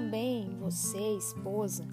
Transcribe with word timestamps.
também 0.00 0.56
você, 0.58 1.18
esposa, 1.18 1.86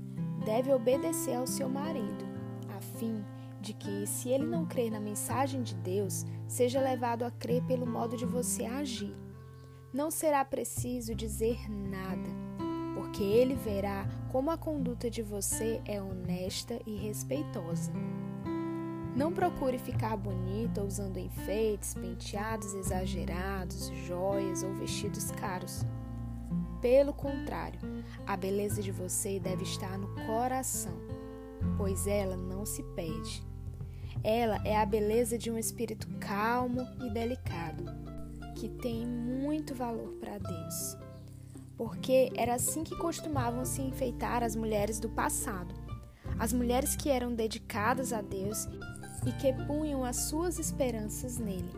deve 0.45 0.71
obedecer 0.71 1.35
ao 1.35 1.45
seu 1.45 1.67
marido, 1.67 2.25
a 2.69 2.79
fim 2.79 3.21
de 3.59 3.73
que, 3.73 4.07
se 4.07 4.29
ele 4.29 4.45
não 4.45 4.65
crer 4.65 4.89
na 4.89 4.99
mensagem 4.99 5.61
de 5.61 5.75
Deus, 5.75 6.25
seja 6.47 6.79
levado 6.79 7.23
a 7.23 7.31
crer 7.31 7.61
pelo 7.63 7.85
modo 7.85 8.15
de 8.15 8.25
você 8.25 8.63
agir. 8.63 9.13
Não 9.93 10.09
será 10.09 10.45
preciso 10.45 11.13
dizer 11.13 11.69
nada, 11.69 12.29
porque 12.95 13.23
ele 13.23 13.55
verá 13.55 14.07
como 14.31 14.51
a 14.51 14.57
conduta 14.57 15.09
de 15.09 15.21
você 15.21 15.81
é 15.83 16.01
honesta 16.01 16.79
e 16.85 16.95
respeitosa. 16.95 17.91
Não 19.17 19.33
procure 19.33 19.77
ficar 19.77 20.15
bonita 20.15 20.81
usando 20.81 21.17
enfeites, 21.17 21.93
penteados 21.93 22.73
exagerados, 22.73 23.91
joias 24.07 24.63
ou 24.63 24.73
vestidos 24.75 25.29
caros. 25.31 25.83
Pelo 26.81 27.13
contrário, 27.13 27.79
a 28.25 28.37
beleza 28.37 28.81
de 28.81 28.91
você 28.91 29.39
deve 29.39 29.63
estar 29.63 29.97
no 29.97 30.07
coração, 30.27 30.93
pois 31.75 32.05
ela 32.05 32.37
não 32.37 32.65
se 32.65 32.83
perde. 32.95 33.43
Ela 34.23 34.61
é 34.63 34.77
a 34.77 34.85
beleza 34.85 35.37
de 35.37 35.49
um 35.49 35.57
espírito 35.57 36.07
calmo 36.19 36.81
e 37.01 37.09
delicado, 37.09 37.83
que 38.55 38.69
tem 38.69 39.05
muito 39.05 39.73
valor 39.73 40.13
para 40.19 40.37
Deus. 40.37 40.97
Porque 41.75 42.31
era 42.35 42.55
assim 42.55 42.83
que 42.83 42.95
costumavam 42.95 43.63
se 43.65 43.81
enfeitar 43.81 44.43
as 44.43 44.55
mulheres 44.55 44.99
do 44.99 45.09
passado. 45.09 45.73
As 46.39 46.53
mulheres 46.53 46.95
que 46.95 47.09
eram 47.09 47.33
dedicadas 47.33 48.13
a 48.13 48.21
Deus 48.21 48.67
e 49.25 49.31
que 49.33 49.53
punham 49.65 50.03
as 50.03 50.15
suas 50.15 50.59
esperanças 50.59 51.37
nele. 51.37 51.71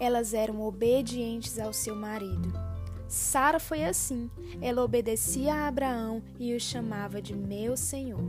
Elas 0.00 0.34
eram 0.34 0.60
obedientes 0.60 1.58
ao 1.58 1.72
seu 1.72 1.96
marido. 1.96 2.65
Sara 3.08 3.58
foi 3.58 3.84
assim. 3.84 4.30
Ela 4.60 4.82
obedecia 4.82 5.54
a 5.54 5.68
Abraão 5.68 6.22
e 6.38 6.54
o 6.54 6.60
chamava 6.60 7.20
de 7.20 7.34
meu 7.34 7.76
senhor. 7.76 8.20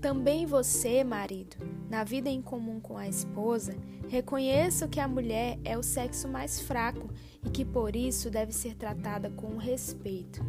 Também 0.00 0.44
você, 0.44 1.02
marido, 1.02 1.56
na 1.88 2.04
vida 2.04 2.28
em 2.28 2.42
comum 2.42 2.78
com 2.78 2.98
a 2.98 3.08
esposa, 3.08 3.74
reconheça 4.08 4.86
que 4.86 5.00
a 5.00 5.08
mulher 5.08 5.58
é 5.64 5.78
o 5.78 5.82
sexo 5.82 6.28
mais 6.28 6.60
fraco 6.60 7.08
e 7.42 7.48
que 7.48 7.64
por 7.64 7.96
isso 7.96 8.30
deve 8.30 8.52
ser 8.52 8.74
tratada 8.74 9.30
com 9.30 9.56
respeito 9.56 10.44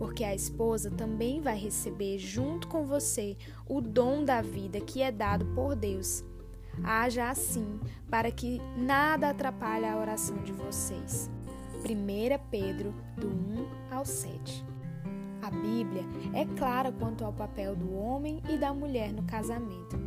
porque 0.00 0.24
a 0.24 0.34
esposa 0.34 0.90
também 0.90 1.42
vai 1.42 1.58
receber 1.58 2.16
junto 2.16 2.66
com 2.68 2.86
você 2.86 3.36
o 3.68 3.82
dom 3.82 4.24
da 4.24 4.40
vida 4.40 4.80
que 4.80 5.02
é 5.02 5.12
dado 5.12 5.44
por 5.54 5.76
Deus. 5.76 6.24
Haja 6.82 7.28
assim, 7.28 7.78
para 8.08 8.30
que 8.30 8.62
nada 8.78 9.28
atrapalhe 9.28 9.84
a 9.84 9.98
oração 9.98 10.38
de 10.38 10.52
vocês. 10.52 11.30
1 11.84 12.50
Pedro, 12.50 12.94
do 13.16 13.28
1 13.28 13.94
ao 13.94 14.04
7. 14.04 14.64
A 15.42 15.50
Bíblia 15.50 16.04
é 16.34 16.44
clara 16.56 16.92
quanto 16.92 17.24
ao 17.24 17.32
papel 17.32 17.74
do 17.74 17.94
homem 17.94 18.42
e 18.48 18.56
da 18.56 18.72
mulher 18.72 19.12
no 19.12 19.22
casamento. 19.22 19.98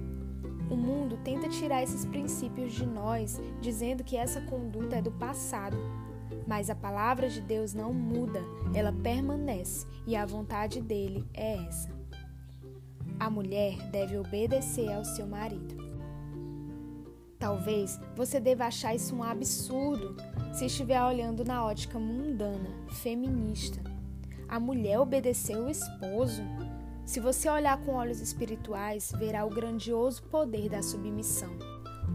O 0.70 0.76
mundo 0.76 1.20
tenta 1.24 1.50
tirar 1.50 1.84
esses 1.84 2.06
princípios 2.06 2.74
de 2.74 2.86
nós, 2.86 3.42
dizendo 3.62 4.04
que 4.04 4.16
essa 4.16 4.42
conduta 4.42 4.96
é 4.96 5.02
do 5.02 5.12
passado 5.12 5.78
mas 6.48 6.70
a 6.70 6.76
palavra 6.76 7.30
de 7.30 7.42
Deus 7.42 7.74
não 7.74 7.94
muda, 7.94 8.42
ela 8.74 8.92
permanece 8.92 9.86
e 10.06 10.16
a 10.16 10.26
vontade 10.26 10.82
dele 10.82 11.26
é 11.34 11.56
essa. 11.66 11.90
A 13.20 13.30
mulher 13.30 13.78
deve 13.90 14.18
obedecer 14.18 14.92
ao 14.92 15.06
seu 15.06 15.28
marido. 15.28 15.76
Talvez 17.40 18.00
você 18.16 18.40
deva 18.40 18.66
achar 18.66 18.96
isso 18.96 19.16
um 19.16 19.24
absurdo 19.24 20.16
se 20.54 20.66
estiver 20.66 21.04
olhando 21.04 21.44
na 21.44 21.66
ótica 21.66 21.98
mundana, 21.98 22.70
feminista. 23.02 23.82
A 24.48 24.60
mulher 24.60 25.00
obedeceu 25.00 25.64
o 25.64 25.70
esposo. 25.70 26.44
Se 27.04 27.20
você 27.20 27.50
olhar 27.50 27.76
com 27.80 27.96
olhos 27.96 28.22
espirituais, 28.22 29.12
verá 29.18 29.44
o 29.46 29.50
grandioso 29.50 30.22
poder 30.24 30.70
da 30.70 30.84
submissão. 30.84 31.50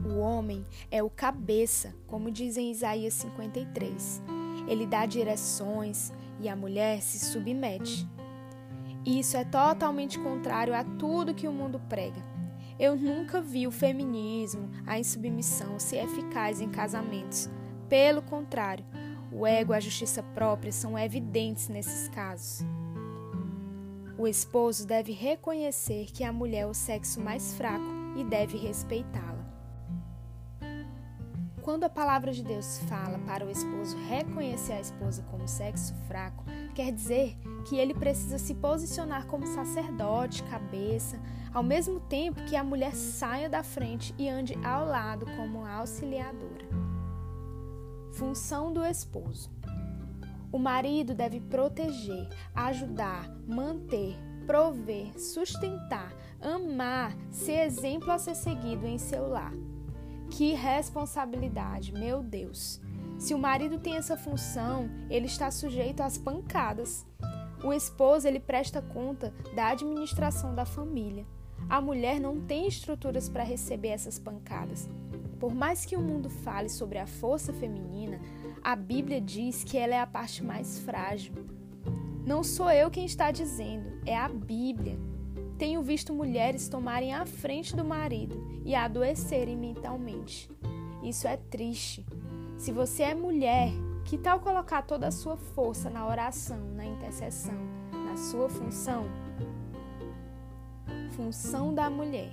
O 0.07 0.19
homem 0.19 0.65
é 0.89 1.03
o 1.03 1.11
cabeça, 1.11 1.93
como 2.07 2.31
diz 2.31 2.57
em 2.57 2.71
Isaías 2.71 3.15
53. 3.15 4.23
Ele 4.69 4.87
dá 4.87 5.05
direções 5.05 6.13
e 6.39 6.49
a 6.49 6.55
mulher 6.55 7.03
se 7.03 7.19
submete. 7.19 8.07
Isso 9.05 9.37
é 9.37 9.45
totalmente 9.45 10.17
contrário 10.17 10.75
a 10.75 10.85
tudo 10.85 11.35
que 11.35 11.49
o 11.49 11.53
mundo 11.53 11.81
prega. 11.89 12.25
Eu 12.79 12.95
nunca 12.95 13.41
vi 13.41 13.67
o 13.67 13.73
feminismo, 13.73 14.71
a 14.87 14.97
insubmissão 14.97 15.81
ser 15.81 16.05
eficaz 16.05 16.61
em 16.61 16.69
casamentos. 16.69 17.51
Pelo 17.89 18.21
contrário, 18.21 18.85
o 19.33 19.47
ego 19.47 19.73
e 19.73 19.77
a 19.77 19.81
justiça 19.81 20.23
própria 20.23 20.71
são 20.71 20.99
evidentes 20.99 21.69
nesses 21.69 22.09
casos. 22.09 22.67
O 24.19 24.27
esposo 24.27 24.87
deve 24.87 25.13
reconhecer 25.13 26.07
que 26.07 26.25
a 26.25 26.33
mulher 26.33 26.63
é 26.63 26.67
o 26.67 26.75
sexo 26.75 27.21
mais 27.21 27.55
fraco 27.55 27.87
e 28.17 28.25
deve 28.25 28.59
respeitá-la. 28.59 29.39
Quando 31.63 31.85
a 31.85 31.91
palavra 31.91 32.33
de 32.33 32.43
Deus 32.43 32.79
fala 32.89 33.19
para 33.21 33.45
o 33.45 33.51
esposo 33.51 33.97
reconhecer 34.09 34.73
a 34.73 34.81
esposa 34.81 35.23
como 35.31 35.47
sexo 35.47 35.95
fraco, 36.07 36.45
quer 36.75 36.91
dizer 36.91 37.37
que 37.69 37.77
ele 37.77 37.95
precisa 37.95 38.39
se 38.39 38.55
posicionar 38.55 39.27
como 39.27 39.47
sacerdote, 39.47 40.43
cabeça, 40.45 41.21
ao 41.53 41.63
mesmo 41.63 42.01
tempo 42.01 42.43
que 42.45 42.57
a 42.57 42.65
mulher 42.65 42.95
saia 42.95 43.49
da 43.49 43.63
frente 43.63 44.15
e 44.19 44.29
ande 44.29 44.55
ao 44.65 44.87
lado 44.87 45.27
como 45.37 45.67
auxiliadora. 45.67 46.68
Função 48.19 48.73
do 48.73 48.85
esposo: 48.85 49.49
O 50.51 50.59
marido 50.59 51.15
deve 51.15 51.41
proteger, 51.41 52.29
ajudar, 52.53 53.31
manter, 53.47 54.17
prover, 54.45 55.17
sustentar, 55.17 56.13
amar, 56.41 57.17
ser 57.31 57.65
exemplo 57.65 58.11
a 58.11 58.19
ser 58.19 58.35
seguido 58.35 58.89
em 58.89 58.99
seu 58.99 59.29
lar. 59.29 59.53
Que 60.33 60.53
responsabilidade, 60.53 61.93
meu 61.93 62.21
Deus! 62.21 62.81
Se 63.21 63.35
o 63.35 63.39
marido 63.39 63.79
tem 63.79 63.95
essa 63.95 64.17
função, 64.17 64.91
ele 65.09 65.27
está 65.27 65.49
sujeito 65.53 66.03
às 66.03 66.19
pancadas. 66.19 67.07
O 67.63 67.73
esposo 67.73 68.27
ele 68.27 68.41
presta 68.41 68.83
conta 68.83 69.33
da 69.55 69.69
administração 69.69 70.57
da 70.57 70.65
família. 70.65 71.25
A 71.71 71.81
mulher 71.81 72.19
não 72.19 72.41
tem 72.41 72.67
estruturas 72.67 73.29
para 73.29 73.45
receber 73.45 73.91
essas 73.91 74.19
pancadas. 74.19 74.89
Por 75.39 75.55
mais 75.55 75.85
que 75.85 75.97
o 75.97 76.01
mundo 76.01 76.29
fale 76.29 76.69
sobre 76.69 76.99
a 76.99 77.07
força 77.07 77.53
feminina, 77.53 78.21
a 78.63 78.75
Bíblia 78.75 79.21
diz 79.21 79.63
que 79.63 79.79
ela 79.79 79.95
é 79.95 80.01
a 80.01 80.07
parte 80.07 80.45
mais 80.45 80.79
frágil. 80.81 81.33
Não 82.27 82.43
sou 82.43 82.71
eu 82.71 82.91
quem 82.91 83.07
está 83.07 83.31
dizendo, 83.31 84.01
é 84.05 84.17
a 84.17 84.29
Bíblia. 84.29 84.99
Tenho 85.57 85.83
visto 85.83 86.13
mulheres 86.13 86.69
tomarem 86.69 87.15
a 87.15 87.25
frente 87.25 87.75
do 87.75 87.85
marido 87.85 88.63
e 88.65 88.75
adoecerem 88.75 89.57
mentalmente. 89.57 90.51
Isso 91.03 91.27
é 91.27 91.37
triste. 91.37 92.05
Se 92.57 92.73
você 92.73 93.05
é 93.05 93.15
mulher, 93.15 93.71
que 94.05 94.19
tal 94.19 94.41
colocar 94.41 94.83
toda 94.83 95.07
a 95.07 95.13
sua 95.13 95.37
força 95.37 95.89
na 95.89 96.07
oração, 96.07 96.61
na 96.75 96.85
intercessão, 96.85 97.59
na 97.93 98.17
sua 98.17 98.49
função? 98.49 99.07
Função 101.11 101.75
da 101.75 101.89
mulher. 101.89 102.33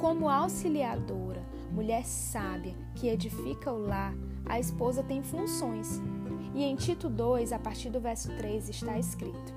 Como 0.00 0.28
auxiliadora, 0.28 1.42
mulher 1.72 2.04
sábia 2.04 2.74
que 2.94 3.08
edifica 3.08 3.72
o 3.72 3.78
lar, 3.78 4.14
a 4.44 4.60
esposa 4.60 5.02
tem 5.02 5.22
funções. 5.22 6.00
E 6.54 6.62
em 6.62 6.76
Tito 6.76 7.08
2, 7.08 7.50
a 7.52 7.58
partir 7.58 7.88
do 7.88 7.98
verso 7.98 8.28
3, 8.36 8.68
está 8.68 8.98
escrito: 8.98 9.54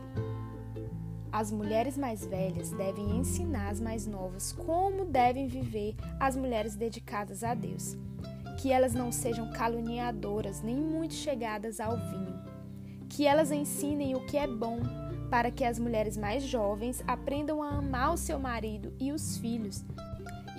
as 1.32 1.52
mulheres 1.52 1.98
mais 1.98 2.26
velhas 2.26 2.72
devem 2.72 3.18
ensinar 3.18 3.70
as 3.70 3.82
mais 3.82 4.08
novas 4.08 4.52
como 4.54 5.06
devem 5.06 5.48
viver 5.48 5.96
as 6.20 6.38
mulheres 6.38 6.76
dedicadas 6.76 7.44
a 7.44 7.54
Deus. 7.54 7.98
Que 8.62 8.72
elas 8.72 8.94
não 8.94 9.12
sejam 9.12 9.52
caluniadoras 9.52 10.62
nem 10.62 10.76
muito 10.76 11.14
chegadas 11.14 11.80
ao 11.80 11.98
vinho. 11.98 12.40
Que 13.10 13.26
elas 13.26 13.52
ensinem 13.52 14.16
o 14.16 14.26
que 14.26 14.38
é 14.38 14.48
bom, 14.48 14.80
para 15.30 15.52
que 15.52 15.64
as 15.64 15.78
mulheres 15.78 16.18
mais 16.18 16.44
jovens 16.44 17.04
aprendam 17.08 17.62
a 17.62 17.78
amar 17.78 18.14
o 18.14 18.18
seu 18.18 18.40
marido 18.40 18.94
e 19.00 19.12
os 19.12 19.38
filhos, 19.38 19.86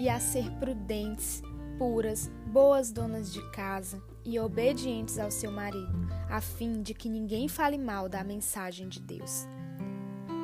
e 0.01 0.09
a 0.09 0.19
ser 0.19 0.51
prudentes, 0.53 1.43
puras, 1.77 2.31
boas 2.47 2.91
donas 2.91 3.31
de 3.31 3.43
casa 3.51 4.03
e 4.25 4.41
obedientes 4.41 5.19
ao 5.19 5.31
seu 5.31 5.53
marido, 5.53 6.09
a 6.31 6.41
fim 6.41 6.81
de 6.81 6.95
que 6.95 7.07
ninguém 7.07 7.49
fale 7.49 7.77
mal 7.77 8.09
da 8.09 8.25
mensagem 8.25 8.89
de 8.89 8.99
Deus. 8.99 9.47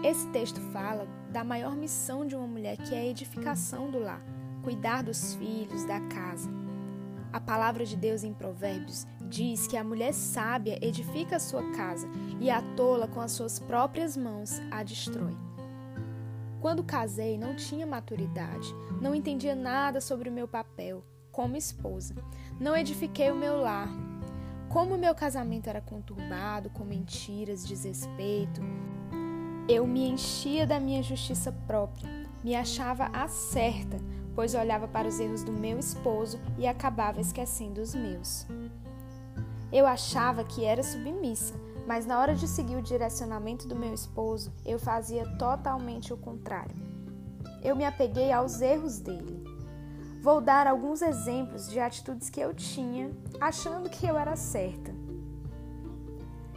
Esse 0.04 0.28
texto 0.28 0.60
fala 0.72 1.08
da 1.32 1.42
maior 1.42 1.74
missão 1.74 2.26
de 2.26 2.36
uma 2.36 2.46
mulher, 2.46 2.76
que 2.76 2.94
é 2.94 2.98
a 2.98 3.06
edificação 3.06 3.90
do 3.90 3.98
lar, 3.98 4.22
cuidar 4.62 5.02
dos 5.02 5.34
filhos, 5.36 5.86
da 5.86 6.00
casa. 6.00 6.50
A 7.32 7.40
palavra 7.40 7.86
de 7.86 7.96
Deus 7.96 8.24
em 8.24 8.34
Provérbios 8.34 9.06
diz 9.22 9.66
que 9.66 9.78
a 9.78 9.84
mulher 9.84 10.12
sábia 10.12 10.78
edifica 10.82 11.36
a 11.36 11.40
sua 11.40 11.62
casa 11.72 12.06
e 12.40 12.50
a 12.50 12.60
tola 12.76 13.08
com 13.08 13.22
as 13.22 13.32
suas 13.32 13.58
próprias 13.58 14.18
mãos 14.18 14.60
a 14.70 14.82
destrói. 14.82 15.45
Quando 16.66 16.82
casei, 16.82 17.38
não 17.38 17.54
tinha 17.54 17.86
maturidade, 17.86 18.74
não 19.00 19.14
entendia 19.14 19.54
nada 19.54 20.00
sobre 20.00 20.28
o 20.28 20.32
meu 20.32 20.48
papel 20.48 21.04
como 21.30 21.56
esposa, 21.56 22.12
não 22.58 22.76
edifiquei 22.76 23.30
o 23.30 23.36
meu 23.36 23.60
lar. 23.60 23.88
como 24.68 24.98
meu 24.98 25.14
casamento 25.14 25.68
era 25.68 25.80
conturbado, 25.80 26.68
com 26.70 26.82
mentiras, 26.82 27.64
desrespeito. 27.64 28.60
Eu 29.68 29.86
me 29.86 30.08
enchia 30.08 30.66
da 30.66 30.80
minha 30.80 31.04
justiça 31.04 31.52
própria, 31.68 32.10
me 32.42 32.56
achava 32.56 33.10
a 33.12 33.28
certa, 33.28 33.96
pois 34.34 34.52
olhava 34.52 34.88
para 34.88 35.06
os 35.06 35.20
erros 35.20 35.44
do 35.44 35.52
meu 35.52 35.78
esposo 35.78 36.40
e 36.58 36.66
acabava 36.66 37.20
esquecendo 37.20 37.80
os 37.80 37.94
meus. 37.94 38.44
Eu 39.72 39.86
achava 39.86 40.42
que 40.42 40.64
era 40.64 40.82
submissa, 40.82 41.54
mas 41.86 42.04
na 42.04 42.18
hora 42.18 42.34
de 42.34 42.48
seguir 42.48 42.76
o 42.76 42.82
direcionamento 42.82 43.68
do 43.68 43.76
meu 43.76 43.94
esposo, 43.94 44.52
eu 44.64 44.78
fazia 44.78 45.24
totalmente 45.38 46.12
o 46.12 46.16
contrário. 46.16 46.74
Eu 47.62 47.76
me 47.76 47.84
apeguei 47.84 48.32
aos 48.32 48.60
erros 48.60 48.98
dele. 48.98 49.44
Vou 50.20 50.40
dar 50.40 50.66
alguns 50.66 51.00
exemplos 51.00 51.70
de 51.70 51.78
atitudes 51.78 52.28
que 52.28 52.40
eu 52.40 52.52
tinha, 52.52 53.12
achando 53.40 53.88
que 53.88 54.04
eu 54.04 54.18
era 54.18 54.34
certa. 54.34 54.92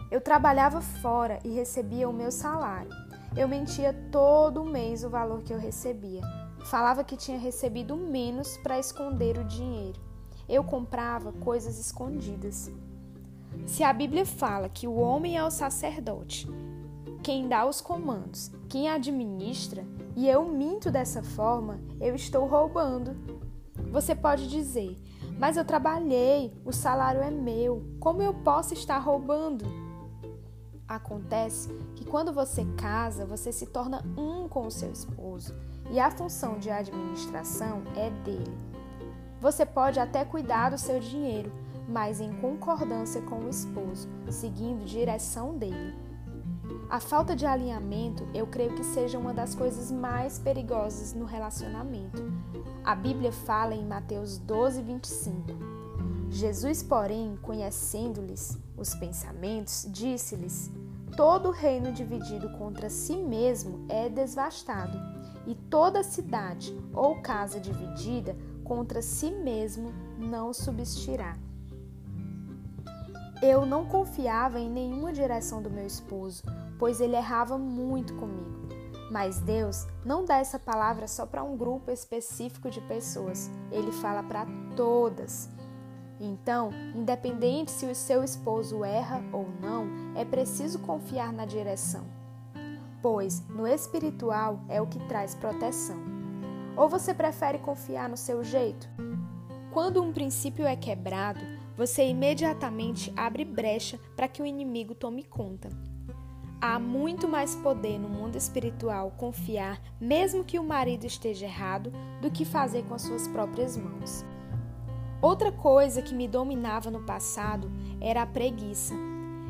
Eu 0.09 0.19
trabalhava 0.19 0.81
fora 0.81 1.39
e 1.45 1.49
recebia 1.49 2.09
o 2.09 2.13
meu 2.13 2.31
salário. 2.31 2.89
Eu 3.37 3.47
mentia 3.47 3.93
todo 4.11 4.65
mês 4.65 5.03
o 5.03 5.09
valor 5.09 5.43
que 5.43 5.53
eu 5.53 5.59
recebia. 5.59 6.21
Falava 6.65 7.03
que 7.03 7.15
tinha 7.15 7.37
recebido 7.37 7.95
menos 7.95 8.57
para 8.57 8.79
esconder 8.79 9.37
o 9.37 9.43
dinheiro. 9.43 10.01
Eu 10.47 10.63
comprava 10.63 11.31
coisas 11.33 11.77
escondidas. 11.77 12.71
Se 13.65 13.83
a 13.83 13.93
Bíblia 13.93 14.25
fala 14.25 14.69
que 14.69 14.87
o 14.87 14.95
homem 14.95 15.37
é 15.37 15.43
o 15.43 15.51
sacerdote, 15.51 16.47
quem 17.21 17.47
dá 17.47 17.65
os 17.65 17.81
comandos, 17.81 18.51
quem 18.67 18.89
administra, 18.89 19.85
e 20.15 20.27
eu 20.27 20.45
minto 20.45 20.91
dessa 20.91 21.21
forma, 21.21 21.79
eu 21.99 22.15
estou 22.15 22.45
roubando. 22.45 23.15
Você 23.91 24.15
pode 24.15 24.47
dizer, 24.47 24.97
mas 25.37 25.57
eu 25.57 25.65
trabalhei, 25.65 26.53
o 26.65 26.71
salário 26.71 27.21
é 27.21 27.31
meu, 27.31 27.83
como 27.99 28.21
eu 28.21 28.33
posso 28.33 28.73
estar 28.73 28.97
roubando? 28.97 29.65
Acontece 30.87 31.69
que 31.95 32.03
quando 32.03 32.33
você 32.33 32.65
casa, 32.75 33.25
você 33.25 33.51
se 33.51 33.67
torna 33.67 34.03
um 34.17 34.47
com 34.47 34.65
o 34.65 34.71
seu 34.71 34.91
esposo 34.91 35.55
e 35.91 35.99
a 35.99 36.09
função 36.09 36.57
de 36.57 36.69
administração 36.69 37.83
é 37.95 38.09
dele. 38.23 38.57
Você 39.39 39.65
pode 39.65 39.99
até 39.99 40.25
cuidar 40.25 40.71
do 40.71 40.77
seu 40.77 40.99
dinheiro, 40.99 41.51
mas 41.89 42.21
em 42.21 42.31
concordância 42.33 43.21
com 43.23 43.39
o 43.39 43.49
esposo, 43.49 44.07
seguindo 44.29 44.85
direção 44.85 45.57
dele. 45.57 45.95
A 46.89 46.99
falta 46.99 47.35
de 47.35 47.45
alinhamento, 47.45 48.27
eu 48.33 48.47
creio 48.47 48.75
que 48.75 48.83
seja 48.83 49.17
uma 49.17 49.33
das 49.33 49.55
coisas 49.55 49.91
mais 49.91 50.39
perigosas 50.39 51.13
no 51.13 51.25
relacionamento. 51.25 52.21
A 52.83 52.95
Bíblia 52.95 53.31
fala 53.31 53.75
em 53.75 53.85
Mateus 53.85 54.37
12, 54.37 54.81
25. 54.81 55.45
Jesus, 56.29 56.83
porém, 56.83 57.37
conhecendo-lhes 57.41 58.57
os 58.77 58.93
pensamentos, 58.95 59.87
disse-lhes: 59.89 60.71
Todo 61.17 61.51
reino 61.51 61.91
dividido 61.91 62.49
contra 62.51 62.89
si 62.89 63.15
mesmo 63.15 63.85
é 63.89 64.09
desvastado, 64.09 64.97
e 65.47 65.55
toda 65.55 66.03
cidade 66.03 66.75
ou 66.93 67.21
casa 67.21 67.59
dividida 67.59 68.35
contra 68.63 69.01
si 69.01 69.31
mesmo 69.31 69.91
não 70.19 70.53
subsistirá. 70.53 71.35
Eu 73.41 73.65
não 73.65 73.85
confiava 73.85 74.59
em 74.59 74.69
nenhuma 74.69 75.13
direção 75.13 75.61
do 75.61 75.69
meu 75.69 75.85
esposo, 75.85 76.43
pois 76.77 76.99
ele 76.99 77.15
errava 77.15 77.57
muito 77.57 78.13
comigo. 78.15 78.67
Mas 79.09 79.39
Deus 79.39 79.87
não 80.05 80.25
dá 80.25 80.37
essa 80.37 80.59
palavra 80.59 81.07
só 81.07 81.25
para 81.25 81.43
um 81.43 81.55
grupo 81.55 81.89
específico 81.89 82.69
de 82.69 82.81
pessoas, 82.81 83.49
ele 83.71 83.93
fala 83.93 84.21
para 84.21 84.45
todas. 84.75 85.49
Então, 86.19 86.69
independente 86.93 87.71
se 87.71 87.85
o 87.85 87.95
seu 87.95 88.23
esposo 88.23 88.83
erra 88.83 89.23
ou 89.31 89.47
não, 89.61 89.87
é 90.15 90.25
preciso 90.25 90.79
confiar 90.79 91.31
na 91.31 91.45
direção, 91.45 92.03
pois 93.01 93.41
no 93.47 93.65
espiritual 93.65 94.59
é 94.67 94.81
o 94.81 94.87
que 94.87 94.99
traz 95.07 95.33
proteção. 95.33 95.97
Ou 96.75 96.89
você 96.89 97.13
prefere 97.13 97.57
confiar 97.59 98.09
no 98.09 98.17
seu 98.17 98.43
jeito? 98.43 98.87
Quando 99.71 100.03
um 100.03 100.11
princípio 100.11 100.65
é 100.65 100.75
quebrado, 100.75 101.58
você 101.79 102.05
imediatamente 102.09 103.09
abre 103.15 103.45
brecha 103.45 103.97
para 104.13 104.27
que 104.27 104.41
o 104.41 104.45
inimigo 104.45 104.93
tome 104.93 105.23
conta. 105.23 105.69
Há 106.59 106.77
muito 106.77 107.25
mais 107.25 107.55
poder 107.55 107.97
no 107.97 108.09
mundo 108.09 108.35
espiritual 108.35 109.11
confiar, 109.11 109.81
mesmo 109.97 110.43
que 110.43 110.59
o 110.59 110.63
marido 110.63 111.05
esteja 111.05 111.45
errado, 111.45 111.89
do 112.21 112.29
que 112.29 112.43
fazer 112.43 112.83
com 112.83 112.95
as 112.95 113.03
suas 113.03 113.29
próprias 113.29 113.77
mãos. 113.77 114.25
Outra 115.21 115.53
coisa 115.53 116.01
que 116.01 116.13
me 116.13 116.27
dominava 116.27 116.91
no 116.91 117.05
passado 117.05 117.71
era 118.01 118.23
a 118.23 118.27
preguiça. 118.27 118.93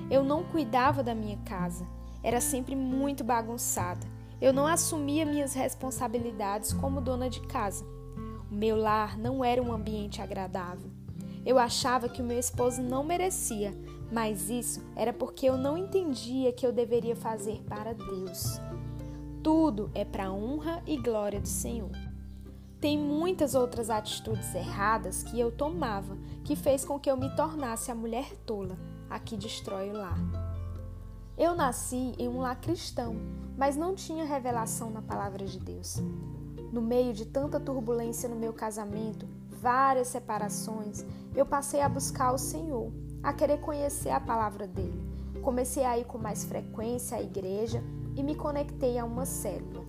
Eu 0.07 0.23
não 0.23 0.43
cuidava 0.43 1.01
da 1.01 1.15
minha 1.15 1.37
casa, 1.37 1.87
era 2.21 2.39
sempre 2.39 2.75
muito 2.75 3.23
bagunçada. 3.23 4.05
Eu 4.39 4.53
não 4.53 4.67
assumia 4.67 5.25
minhas 5.25 5.55
responsabilidades 5.55 6.73
como 6.73 7.01
dona 7.01 7.27
de 7.27 7.41
casa. 7.47 7.83
O 8.51 8.53
meu 8.53 8.77
lar 8.77 9.17
não 9.17 9.43
era 9.43 9.59
um 9.59 9.73
ambiente 9.73 10.21
agradável. 10.21 10.98
Eu 11.45 11.57
achava 11.57 12.09
que 12.09 12.21
o 12.21 12.25
meu 12.25 12.37
esposo 12.37 12.81
não 12.81 13.03
merecia, 13.03 13.73
mas 14.11 14.49
isso 14.49 14.83
era 14.95 15.13
porque 15.13 15.45
eu 15.45 15.57
não 15.57 15.77
entendia 15.77 16.51
que 16.51 16.65
eu 16.65 16.71
deveria 16.71 17.15
fazer 17.15 17.61
para 17.63 17.93
Deus. 17.93 18.59
Tudo 19.41 19.89
é 19.93 20.03
para 20.03 20.25
a 20.25 20.33
honra 20.33 20.83
e 20.85 20.97
glória 20.97 21.39
do 21.39 21.47
Senhor. 21.47 21.91
Tem 22.79 22.97
muitas 22.97 23.55
outras 23.55 23.89
atitudes 23.89 24.53
erradas 24.55 25.23
que 25.23 25.39
eu 25.39 25.51
tomava 25.51 26.17
que 26.43 26.55
fez 26.55 26.85
com 26.85 26.99
que 26.99 27.09
eu 27.11 27.17
me 27.17 27.29
tornasse 27.35 27.91
a 27.91 27.95
mulher 27.95 28.35
tola, 28.45 28.77
a 29.09 29.19
que 29.19 29.35
destrói 29.35 29.89
o 29.89 29.97
lar. 29.97 30.17
Eu 31.37 31.55
nasci 31.55 32.13
em 32.17 32.27
um 32.27 32.41
lar 32.41 32.59
cristão, 32.59 33.15
mas 33.57 33.77
não 33.77 33.95
tinha 33.95 34.25
revelação 34.25 34.89
na 34.89 35.01
palavra 35.01 35.45
de 35.45 35.59
Deus. 35.59 35.97
No 36.71 36.81
meio 36.81 37.13
de 37.13 37.25
tanta 37.25 37.59
turbulência 37.59 38.27
no 38.29 38.35
meu 38.35 38.53
casamento, 38.53 39.27
várias 39.49 40.07
separações, 40.07 41.05
eu 41.35 41.45
passei 41.45 41.81
a 41.81 41.89
buscar 41.89 42.31
o 42.31 42.37
Senhor, 42.37 42.91
a 43.21 43.33
querer 43.33 43.59
conhecer 43.59 44.09
a 44.09 44.19
palavra 44.19 44.67
dele. 44.67 45.07
Comecei 45.41 45.83
a 45.83 45.97
ir 45.97 46.05
com 46.05 46.17
mais 46.17 46.43
frequência 46.43 47.17
à 47.17 47.21
igreja 47.21 47.83
e 48.15 48.23
me 48.23 48.35
conectei 48.35 48.97
a 48.97 49.05
uma 49.05 49.25
célula. 49.25 49.85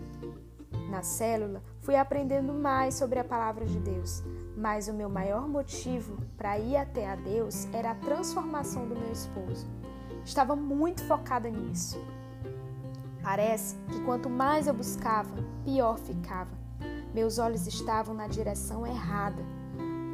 Na 0.88 1.02
célula, 1.02 1.62
fui 1.80 1.94
aprendendo 1.94 2.52
mais 2.52 2.94
sobre 2.94 3.18
a 3.18 3.24
palavra 3.24 3.64
de 3.64 3.78
Deus, 3.78 4.22
mas 4.56 4.88
o 4.88 4.92
meu 4.92 5.08
maior 5.08 5.48
motivo 5.48 6.18
para 6.36 6.58
ir 6.58 6.76
até 6.76 7.08
a 7.08 7.14
Deus 7.14 7.68
era 7.72 7.92
a 7.92 7.94
transformação 7.94 8.88
do 8.88 8.98
meu 8.98 9.12
esposo. 9.12 9.68
Estava 10.24 10.56
muito 10.56 11.02
focada 11.04 11.48
nisso. 11.48 11.98
Parece 13.22 13.76
que 13.90 14.00
quanto 14.00 14.28
mais 14.28 14.66
eu 14.66 14.74
buscava, 14.74 15.34
pior 15.64 15.98
ficava. 15.98 16.59
Meus 17.12 17.38
olhos 17.38 17.66
estavam 17.66 18.14
na 18.14 18.28
direção 18.28 18.86
errada. 18.86 19.42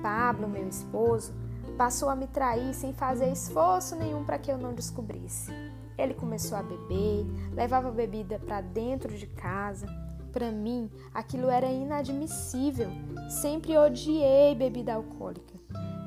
Pablo, 0.02 0.48
meu 0.48 0.66
esposo, 0.68 1.34
passou 1.76 2.08
a 2.08 2.16
me 2.16 2.26
trair 2.26 2.74
sem 2.74 2.92
fazer 2.92 3.30
esforço 3.30 3.94
nenhum 3.96 4.24
para 4.24 4.38
que 4.38 4.50
eu 4.50 4.56
não 4.56 4.72
descobrisse. 4.72 5.52
Ele 5.98 6.14
começou 6.14 6.56
a 6.56 6.62
beber, 6.62 7.26
levava 7.52 7.90
bebida 7.90 8.38
para 8.38 8.60
dentro 8.60 9.16
de 9.16 9.26
casa. 9.26 9.86
Para 10.32 10.50
mim, 10.50 10.90
aquilo 11.12 11.48
era 11.48 11.66
inadmissível. 11.66 12.88
Sempre 13.28 13.76
odiei 13.76 14.54
bebida 14.54 14.94
alcoólica. 14.94 15.54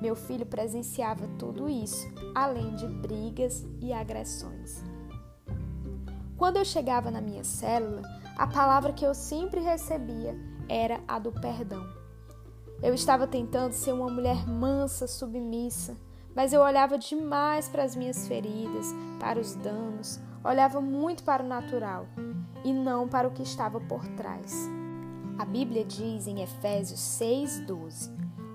Meu 0.02 0.16
filho 0.16 0.46
presenciava 0.46 1.28
tudo 1.38 1.68
isso, 1.68 2.08
além 2.34 2.76
de 2.76 2.88
brigas 2.88 3.66
e 3.82 3.92
agressões. 3.92 4.82
Quando 6.38 6.58
eu 6.58 6.64
chegava 6.64 7.12
na 7.12 7.20
minha 7.20 7.44
célula, 7.44 8.02
a 8.38 8.48
palavra 8.48 8.94
que 8.94 9.06
eu 9.06 9.14
sempre 9.14 9.60
recebia 9.60 10.40
era 10.70 11.02
a 11.08 11.18
do 11.18 11.32
perdão. 11.32 11.86
Eu 12.82 12.94
estava 12.94 13.28
tentando 13.28 13.74
ser 13.74 13.92
uma 13.92 14.10
mulher 14.10 14.48
mansa, 14.48 15.08
submissa, 15.08 15.98
mas 16.34 16.54
eu 16.54 16.62
olhava 16.62 16.98
demais 16.98 17.68
para 17.68 17.84
as 17.84 17.96
minhas 17.96 18.28
feridas, 18.28 18.94
para 19.20 19.40
os 19.40 19.56
danos, 19.56 20.20
olhava 20.44 20.80
muito 20.80 21.24
para 21.24 21.44
o 21.44 21.48
natural 21.48 22.06
e 22.64 22.72
não 22.72 23.08
para 23.08 23.28
o 23.28 23.32
que 23.32 23.44
estava 23.44 23.82
por 23.82 24.08
trás. 24.10 24.70
A 25.38 25.44
Bíblia 25.44 25.84
diz 25.84 26.28
em 26.28 26.42
Efésios 26.42 27.00
6:12: 27.00 28.12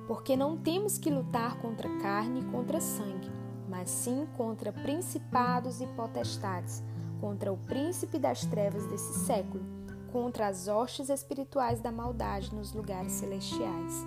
Porque 0.06 0.37
não 0.37 0.56
temos 0.56 0.97
que 0.97 1.11
lutar 1.11 1.59
contra 1.59 1.88
carne 1.99 2.40
e 2.40 2.44
contra 2.44 2.80
sangue, 2.80 3.30
mas 3.68 3.90
sim 3.90 4.26
contra 4.37 4.73
principados 4.73 5.80
e 5.80 5.87
potestades, 5.88 6.83
contra 7.21 7.52
o 7.52 7.59
príncipe 7.59 8.18
das 8.18 8.47
trevas 8.47 8.87
desse 8.87 9.18
século 9.26 9.83
contra 10.14 10.47
as 10.47 10.68
hostes 10.68 11.09
espirituais 11.09 11.80
da 11.80 11.90
maldade 11.90 12.54
nos 12.54 12.73
lugares 12.73 13.11
celestiais. 13.11 14.06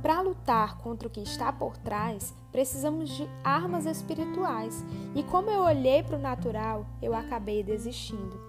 Para 0.00 0.22
lutar 0.22 0.78
contra 0.78 1.06
o 1.06 1.10
que 1.10 1.20
está 1.20 1.52
por 1.52 1.76
trás, 1.76 2.34
precisamos 2.50 3.10
de 3.10 3.28
armas 3.44 3.84
espirituais, 3.84 4.82
e 5.14 5.22
como 5.22 5.50
eu 5.50 5.60
olhei 5.60 6.02
para 6.02 6.16
o 6.16 6.18
natural, 6.18 6.86
eu 7.02 7.14
acabei 7.14 7.62
desistindo. 7.62 8.40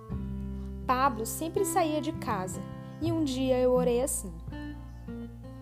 Pablo 0.88 1.25
sempre 1.25 1.66
saía 1.66 2.00
de 2.00 2.13
casa, 2.13 2.62
e 3.01 3.12
um 3.12 3.25
dia 3.25 3.60
eu 3.60 3.74
orei 3.74 4.01
assim: 4.01 4.32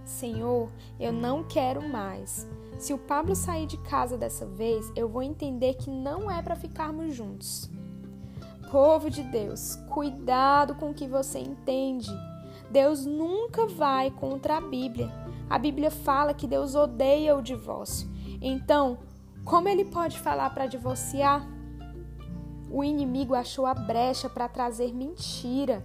Senhor, 0.06 0.70
eu 1.00 1.12
não 1.12 1.44
quero 1.44 1.82
mais. 1.90 2.48
Se 2.78 2.94
o 2.94 2.98
Pablo 3.00 3.36
sair 3.36 3.66
de 3.66 3.78
casa 3.78 4.20
dessa 4.20 4.46
vez, 4.46 4.92
eu 4.96 5.10
vou 5.10 5.24
entender 5.24 5.74
que 5.74 5.90
não 5.90 6.30
é 6.30 6.44
para 6.44 6.56
ficarmos 6.56 7.16
juntos. 7.16 7.72
Povo 8.76 9.10
de 9.10 9.24
Deus, 9.24 9.78
cuidado 9.90 10.76
com 10.76 10.90
o 10.90 10.94
que 10.94 11.08
você 11.08 11.40
entende. 11.40 12.12
Deus 12.70 13.06
nunca 13.06 13.68
vai 13.68 14.12
contra 14.12 14.58
a 14.58 14.60
Bíblia. 14.60 15.10
A 15.50 15.58
Bíblia 15.58 15.90
fala 15.90 16.34
que 16.34 16.46
Deus 16.46 16.76
odeia 16.76 17.38
o 17.38 17.42
divórcio. 17.42 18.06
Então, 18.42 18.98
como 19.46 19.70
ele 19.70 19.86
pode 19.86 20.20
falar 20.20 20.50
para 20.50 20.68
divorciar? 20.68 21.48
O 22.70 22.84
inimigo 22.84 23.34
achou 23.34 23.66
a 23.66 23.74
brecha 23.74 24.30
para 24.30 24.50
trazer 24.50 24.94
mentira. 24.94 25.82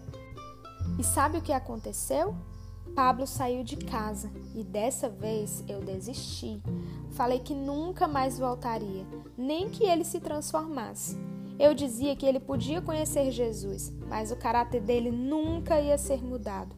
E 0.98 1.04
sabe 1.04 1.38
o 1.38 1.42
que 1.42 1.52
aconteceu? 1.52 2.34
Pablo 2.96 3.24
saiu 3.24 3.62
de 3.62 3.76
casa 3.76 4.32
e 4.52 4.64
dessa 4.64 5.08
vez 5.08 5.62
eu 5.68 5.78
desisti. 5.78 6.60
Falei 7.12 7.38
que 7.38 7.54
nunca 7.54 8.08
mais 8.08 8.36
voltaria, 8.36 9.06
nem 9.38 9.70
que 9.70 9.84
ele 9.84 10.02
se 10.02 10.18
transformasse. 10.18 11.29
Eu 11.60 11.74
dizia 11.74 12.16
que 12.16 12.24
ele 12.24 12.40
podia 12.40 12.80
conhecer 12.80 13.30
Jesus, 13.30 13.92
mas 14.08 14.32
o 14.32 14.36
caráter 14.36 14.80
dele 14.80 15.10
nunca 15.10 15.78
ia 15.78 15.98
ser 15.98 16.24
mudado. 16.24 16.74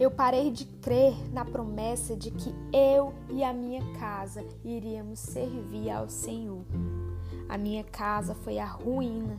Eu 0.00 0.10
parei 0.10 0.50
de 0.50 0.64
crer 0.64 1.12
na 1.30 1.44
promessa 1.44 2.16
de 2.16 2.30
que 2.30 2.54
eu 2.72 3.12
e 3.28 3.44
a 3.44 3.52
minha 3.52 3.82
casa 3.98 4.42
iríamos 4.64 5.18
servir 5.18 5.90
ao 5.90 6.08
Senhor. 6.08 6.64
A 7.50 7.58
minha 7.58 7.84
casa 7.84 8.34
foi 8.34 8.58
a 8.58 8.64
ruína. 8.64 9.38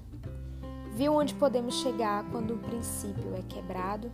Viu 0.93 1.15
onde 1.15 1.33
podemos 1.33 1.81
chegar 1.81 2.29
quando 2.29 2.53
o 2.53 2.59
princípio 2.59 3.33
é 3.33 3.41
quebrado? 3.41 4.11